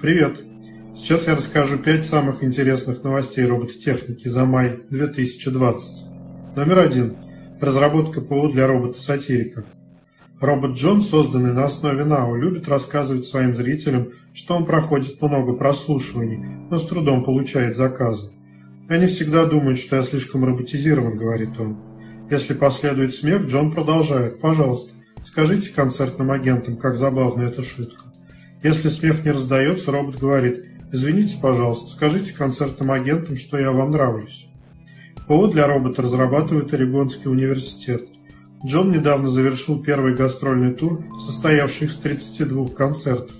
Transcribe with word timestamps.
Привет! 0.00 0.44
Сейчас 0.96 1.26
я 1.26 1.34
расскажу 1.34 1.76
5 1.76 2.06
самых 2.06 2.44
интересных 2.44 3.02
новостей 3.02 3.44
робототехники 3.44 4.28
за 4.28 4.44
май 4.44 4.78
2020. 4.90 6.04
Номер 6.54 6.78
один. 6.78 7.16
Разработка 7.60 8.20
ПО 8.20 8.48
для 8.48 8.68
робота-сатирика. 8.68 9.64
Робот 10.40 10.76
Джон, 10.76 11.02
созданный 11.02 11.52
на 11.52 11.64
основе 11.64 12.04
НАО, 12.04 12.36
любит 12.36 12.68
рассказывать 12.68 13.26
своим 13.26 13.56
зрителям, 13.56 14.10
что 14.34 14.54
он 14.54 14.66
проходит 14.66 15.20
много 15.20 15.54
прослушиваний, 15.54 16.46
но 16.70 16.78
с 16.78 16.86
трудом 16.86 17.24
получает 17.24 17.74
заказы. 17.74 18.30
«Они 18.88 19.08
всегда 19.08 19.46
думают, 19.46 19.80
что 19.80 19.96
я 19.96 20.04
слишком 20.04 20.44
роботизирован»,— 20.44 21.16
говорит 21.18 21.58
он. 21.58 21.76
Если 22.30 22.54
последует 22.54 23.12
смех, 23.14 23.46
Джон 23.46 23.72
продолжает. 23.72 24.40
«Пожалуйста, 24.40 24.92
скажите 25.24 25.72
концертным 25.72 26.30
агентам, 26.30 26.76
как 26.76 26.96
забавна 26.96 27.42
эта 27.42 27.64
шутка». 27.64 28.07
Если 28.62 28.88
смех 28.88 29.24
не 29.24 29.30
раздается, 29.30 29.92
робот 29.92 30.18
говорит 30.18 30.64
«Извините, 30.90 31.36
пожалуйста, 31.40 31.90
скажите 31.90 32.32
концертным 32.32 32.90
агентам, 32.90 33.36
что 33.36 33.56
я 33.56 33.70
вам 33.70 33.92
нравлюсь». 33.92 34.48
ПО 35.28 35.46
для 35.46 35.66
робота 35.66 36.02
разрабатывает 36.02 36.74
Орегонский 36.74 37.30
университет. 37.30 38.02
Джон 38.66 38.90
недавно 38.90 39.28
завершил 39.28 39.80
первый 39.80 40.14
гастрольный 40.14 40.72
тур, 40.72 41.04
состоявший 41.20 41.86
из 41.86 41.96
32 41.96 42.68
концертов. 42.68 43.36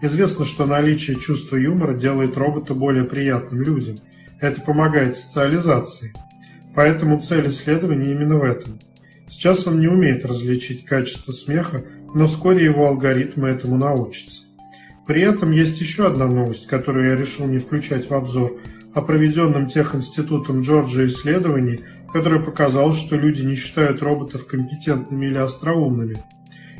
Известно, 0.00 0.44
что 0.44 0.64
наличие 0.64 1.18
чувства 1.18 1.56
юмора 1.56 1.94
делает 1.94 2.38
робота 2.38 2.74
более 2.74 3.04
приятным 3.04 3.60
людям. 3.60 3.96
Это 4.40 4.60
помогает 4.60 5.16
социализации. 5.16 6.14
Поэтому 6.74 7.20
цель 7.20 7.48
исследования 7.48 8.12
именно 8.12 8.36
в 8.36 8.44
этом. 8.44 8.78
Сейчас 9.28 9.66
он 9.66 9.80
не 9.80 9.88
умеет 9.88 10.24
различить 10.24 10.84
качество 10.84 11.32
смеха, 11.32 11.84
но 12.14 12.26
вскоре 12.26 12.64
его 12.64 12.86
алгоритмы 12.86 13.48
этому 13.48 13.76
научатся. 13.76 14.45
При 15.06 15.22
этом 15.22 15.52
есть 15.52 15.80
еще 15.80 16.06
одна 16.06 16.26
новость, 16.26 16.66
которую 16.66 17.08
я 17.08 17.16
решил 17.16 17.46
не 17.46 17.58
включать 17.58 18.10
в 18.10 18.14
обзор, 18.14 18.60
о 18.92 19.02
проведенном 19.02 19.68
техинститутом 19.68 20.62
Джорджа 20.62 21.06
исследовании, 21.06 21.84
которое 22.12 22.40
показало, 22.40 22.94
что 22.94 23.14
люди 23.14 23.42
не 23.42 23.54
считают 23.54 24.02
роботов 24.02 24.46
компетентными 24.46 25.26
или 25.26 25.36
остроумными. 25.36 26.16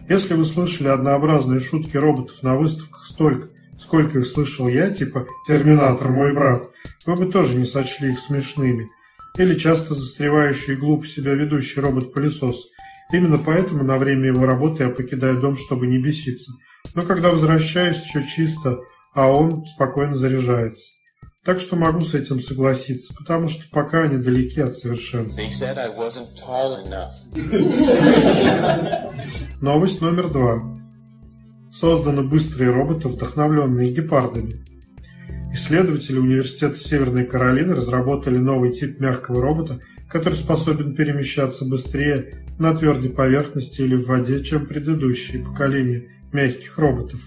Если 0.09 0.35
вы 0.35 0.45
слышали 0.45 0.89
однообразные 0.89 1.61
шутки 1.61 1.97
роботов 1.97 2.43
на 2.43 2.57
выставках 2.57 3.07
столько, 3.07 3.49
сколько 3.79 4.21
их 4.21 4.27
слышал 4.27 4.67
я, 4.67 4.91
типа 4.91 5.27
«Терминатор, 5.47 6.09
мой 6.11 6.33
брат», 6.33 6.71
вы 7.05 7.17
бы 7.17 7.27
тоже 7.27 7.57
не 7.57 7.67
сочли 7.67 8.13
их 8.13 8.19
смешными. 8.19 8.89
Или 9.37 9.55
часто 9.57 9.95
застревающий 9.95 10.73
и 10.73 10.77
глупо 10.77 11.07
себя 11.07 11.35
ведущий 11.35 11.81
робот-пылесос. 11.81 12.69
Именно 13.13 13.39
поэтому 13.39 13.85
на 13.85 13.99
время 13.99 14.29
его 14.29 14.47
работы 14.47 14.85
я 14.85 14.89
покидаю 14.89 15.39
дом, 15.39 15.57
чтобы 15.57 15.87
не 15.87 15.99
беситься. 15.99 16.53
Но 16.97 17.03
когда 17.03 17.31
возвращаюсь, 17.31 17.99
все 17.99 18.27
чисто, 18.27 18.81
а 19.13 19.31
он 19.31 19.67
спокойно 19.67 20.17
заряжается. 20.17 20.95
Так 21.45 21.61
что 21.61 21.77
могу 21.77 22.01
с 22.01 22.15
этим 22.15 22.41
согласиться, 22.41 23.15
потому 23.15 23.49
что 23.49 23.65
пока 23.71 24.05
они 24.05 24.17
далеки 24.17 24.63
от 24.63 24.77
совершенства. 24.77 25.43
Новость 29.61 30.01
номер 30.01 30.31
два. 30.31 30.63
Созданы 31.71 32.23
быстрые 32.23 32.71
роботы, 32.71 33.09
вдохновленные 33.09 33.93
гепардами. 33.93 34.65
Исследователи 35.53 36.19
Университета 36.19 36.79
Северной 36.79 37.27
Каролины 37.27 37.75
разработали 37.75 38.39
новый 38.39 38.73
тип 38.73 39.01
мягкого 39.01 39.43
робота, 39.43 39.81
который 40.09 40.35
способен 40.35 40.95
перемещаться 40.95 41.67
быстрее 41.67 42.47
на 42.59 42.75
твердой 42.75 43.11
поверхности 43.11 43.83
или 43.83 43.97
в 43.97 44.07
воде, 44.07 44.43
чем 44.43 44.65
предыдущие 44.65 45.45
поколения 45.45 46.16
мягких 46.37 46.79
роботов. 46.79 47.21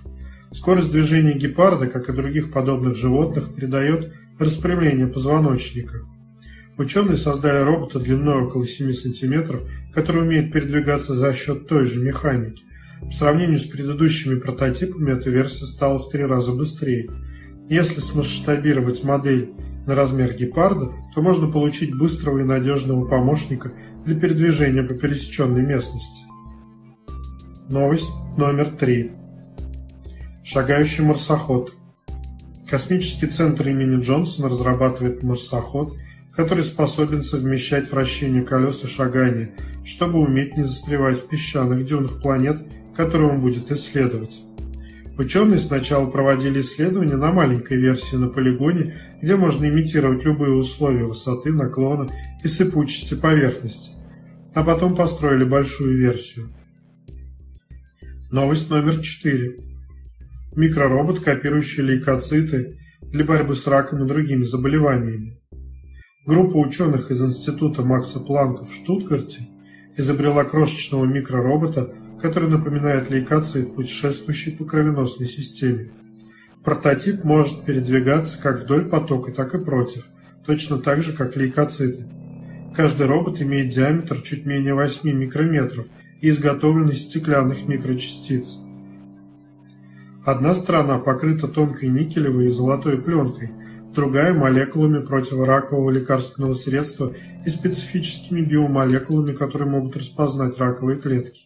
Скорость 0.54 0.92
движения 0.92 1.34
гепарда, 1.34 1.88
как 1.88 2.10
и 2.10 2.14
других 2.14 2.52
подобных 2.52 2.96
животных, 2.96 3.54
придает 3.54 4.14
распрямление 4.40 5.08
позвоночника. 5.08 5.98
Ученые 6.78 7.18
создали 7.18 7.64
робота 7.64 8.00
длиной 8.00 8.44
около 8.44 8.66
7 8.66 8.94
см, 8.94 9.60
который 9.94 10.22
умеет 10.22 10.54
передвигаться 10.54 11.14
за 11.14 11.34
счет 11.34 11.68
той 11.68 11.86
же 11.86 12.00
механики. 12.00 12.64
По 13.02 13.12
сравнению 13.12 13.60
с 13.60 13.66
предыдущими 13.66 14.40
прототипами, 14.40 15.12
эта 15.12 15.30
версия 15.30 15.66
стала 15.66 16.00
в 16.00 16.10
три 16.10 16.24
раза 16.24 16.52
быстрее. 16.52 17.10
Если 17.70 18.00
смасштабировать 18.00 19.04
модель 19.04 19.52
на 19.86 19.96
размер 19.96 20.34
гепарда, 20.34 20.92
то 21.14 21.22
можно 21.22 21.52
получить 21.52 21.98
быстрого 21.98 22.40
и 22.40 22.44
надежного 22.44 23.06
помощника 23.06 23.74
для 24.06 24.16
передвижения 24.16 24.84
по 24.84 24.94
пересеченной 24.94 25.62
местности. 25.62 26.24
Новость 27.70 28.10
номер 28.40 28.70
три. 28.70 29.12
Шагающий 30.46 31.04
марсоход. 31.04 31.74
Космический 32.70 33.28
центр 33.28 33.68
имени 33.68 34.02
Джонсона 34.02 34.48
разрабатывает 34.48 35.24
марсоход, 35.24 35.98
который 36.34 36.64
способен 36.64 37.22
совмещать 37.22 37.92
вращение 37.92 38.44
колес 38.44 38.82
и 38.86 38.88
шагание, 38.88 39.52
чтобы 39.84 40.20
уметь 40.20 40.56
не 40.56 40.64
застревать 40.64 41.20
в 41.20 41.28
песчаных 41.28 41.86
дюнах 41.86 42.22
планет, 42.22 42.62
которые 42.96 43.30
он 43.30 43.42
будет 43.42 43.70
исследовать. 43.74 44.40
Ученые 45.18 45.60
сначала 45.60 46.10
проводили 46.10 46.62
исследования 46.62 47.18
на 47.18 47.34
маленькой 47.34 47.76
версии 47.76 48.16
на 48.16 48.30
полигоне, 48.30 48.96
где 49.22 49.36
можно 49.36 49.66
имитировать 49.66 50.24
любые 50.24 50.54
условия 50.54 51.04
высоты, 51.04 51.52
наклона 51.52 52.08
и 52.42 52.48
сыпучести 52.48 53.16
поверхности, 53.16 53.92
а 54.54 54.64
потом 54.64 54.96
построили 54.96 55.44
большую 55.44 55.98
версию. 55.98 56.54
Новость 58.32 58.70
номер 58.70 59.02
4. 59.02 59.58
Микроробот, 60.56 61.22
копирующий 61.22 61.82
лейкоциты 61.82 62.78
для 63.02 63.26
борьбы 63.26 63.56
с 63.56 63.66
раком 63.66 64.04
и 64.04 64.08
другими 64.08 64.44
заболеваниями. 64.44 65.42
Группа 66.28 66.58
ученых 66.58 67.10
из 67.10 67.24
Института 67.24 67.82
Макса 67.82 68.20
Планка 68.20 68.66
в 68.66 68.72
Штутгарте 68.72 69.48
изобрела 69.98 70.44
крошечного 70.44 71.06
микроробота, 71.06 71.92
который 72.22 72.52
напоминает 72.52 73.10
лейкоцит, 73.10 73.74
путешествующий 73.74 74.52
по 74.52 74.64
кровеносной 74.64 75.28
системе. 75.28 75.90
Прототип 76.64 77.24
может 77.24 77.66
передвигаться 77.66 78.40
как 78.40 78.62
вдоль 78.62 78.86
потока, 78.86 79.32
так 79.32 79.56
и 79.56 79.58
против, 79.58 80.06
точно 80.46 80.78
так 80.78 81.02
же, 81.02 81.14
как 81.14 81.36
лейкоциты. 81.36 82.06
Каждый 82.76 83.08
робот 83.08 83.42
имеет 83.42 83.74
диаметр 83.74 84.22
чуть 84.22 84.46
менее 84.46 84.76
8 84.76 85.12
микрометров– 85.12 85.88
изготовлен 86.22 86.90
из 86.90 87.04
стеклянных 87.04 87.68
микрочастиц. 87.68 88.58
Одна 90.26 90.54
сторона 90.54 91.00
покрыта 91.00 91.48
тонкой 91.48 91.90
никелевой 91.90 92.48
и 92.48 92.52
золотой 92.52 93.02
пленкой, 93.02 93.52
другая– 93.96 94.34
молекулами 94.36 95.04
противоракового 95.04 95.90
лекарственного 95.90 96.54
средства 96.54 97.14
и 97.46 97.50
специфическими 97.50 98.42
биомолекулами, 98.42 99.34
которые 99.34 99.70
могут 99.70 99.98
распознать 99.98 100.58
раковые 100.58 101.00
клетки. 101.00 101.42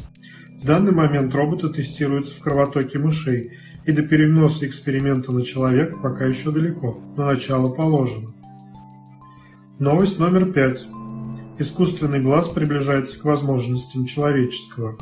В 0.62 0.66
данный 0.66 0.92
момент 0.92 1.36
роботы 1.36 1.70
тестируются 1.70 2.36
в 2.36 2.40
кровотоке 2.40 2.98
мышей, 2.98 3.52
и 3.86 3.92
до 3.92 4.02
переноса 4.02 4.66
эксперимента 4.66 5.32
на 5.32 5.44
человека 5.44 5.98
пока 6.02 6.26
еще 6.26 6.52
далеко, 6.52 7.00
но 7.18 7.26
начало 7.26 7.70
положено. 7.70 8.34
Новость 9.80 10.20
номер 10.20 10.52
пять. 10.52 10.88
Искусственный 11.60 12.20
глаз 12.20 12.50
приближается 12.50 13.20
к 13.20 13.26
возможностям 13.26 14.06
человеческого. 14.06 14.98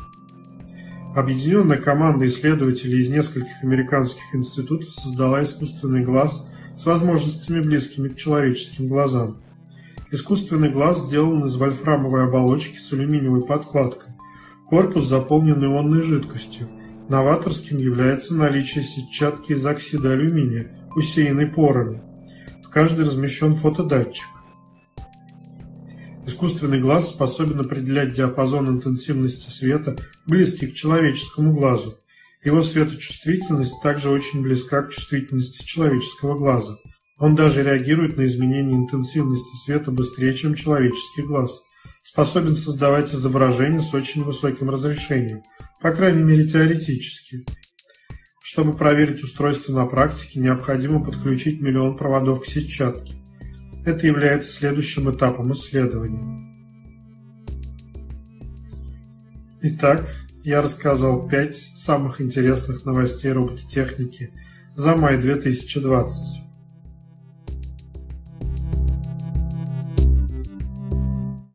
Объединенная 1.16 1.78
команда 1.78 2.28
исследователей 2.28 3.02
из 3.02 3.10
нескольких 3.10 3.64
американских 3.64 4.24
институтов 4.34 4.90
создала 4.90 5.44
искусственный 5.44 6.04
глаз 6.04 6.46
с 6.78 6.86
возможностями 6.86 7.62
близкими 7.62 8.10
к 8.10 8.18
человеческим 8.18 8.90
глазам. 8.90 9.42
Искусственный 10.12 10.70
глаз 10.70 11.06
сделан 11.06 11.46
из 11.46 11.56
вольфрамовой 11.56 12.26
оболочки 12.26 12.78
с 12.78 12.92
алюминиевой 12.92 13.46
подкладкой. 13.46 14.14
Корпус 14.68 15.08
заполнен 15.08 15.64
ионной 15.64 16.02
жидкостью. 16.02 16.68
Новаторским 17.08 17.78
является 17.78 18.36
наличие 18.36 18.84
сетчатки 18.84 19.54
из 19.54 19.66
оксида 19.66 20.12
алюминия, 20.12 20.90
усеянной 20.98 21.48
порами. 21.48 22.02
В 22.62 22.70
каждой 22.70 23.06
размещен 23.06 23.56
фотодатчик. 23.56 24.28
Искусственный 26.28 26.80
глаз 26.80 27.10
способен 27.10 27.60
определять 27.60 28.14
диапазон 28.14 28.70
интенсивности 28.70 29.50
света, 29.50 29.98
близкий 30.28 30.68
к 30.68 30.76
человеческому 30.76 31.54
глазу. 31.54 31.98
Его 32.44 32.62
светочувствительность 32.62 33.82
также 33.82 34.10
очень 34.10 34.42
близка 34.42 34.84
к 34.84 34.92
чувствительности 34.92 35.66
человеческого 35.66 36.38
глаза. 36.38 36.78
Он 37.18 37.36
даже 37.36 37.64
реагирует 37.64 38.18
на 38.18 38.26
изменения 38.26 38.76
интенсивности 38.76 39.56
света 39.64 39.92
быстрее, 39.92 40.34
чем 40.34 40.56
человеческий 40.56 41.24
глаз. 41.24 41.62
Способен 42.04 42.56
создавать 42.56 43.14
изображения 43.14 43.82
с 43.82 43.94
очень 43.94 44.24
высоким 44.24 44.70
разрешением, 44.70 45.44
по 45.82 45.92
крайней 45.92 46.24
мере 46.24 46.48
теоретически. 46.48 47.46
Чтобы 48.44 48.74
проверить 48.74 49.24
устройство 49.24 49.74
на 49.74 49.86
практике, 49.86 50.40
необходимо 50.40 51.04
подключить 51.04 51.62
миллион 51.62 51.96
проводов 51.96 52.42
к 52.42 52.48
сетчатке. 52.48 53.21
Это 53.84 54.06
является 54.06 54.52
следующим 54.52 55.10
этапом 55.12 55.54
исследования. 55.54 56.48
Итак, 59.64 60.08
я 60.44 60.62
рассказал 60.62 61.28
пять 61.28 61.56
самых 61.56 62.22
интересных 62.22 62.86
новостей 62.86 63.32
робототехники 63.32 64.34
за 64.76 64.96
май 64.96 65.18
2020. 65.18 66.42